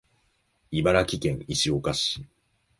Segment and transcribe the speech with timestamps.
[0.71, 2.25] 茨城県石岡市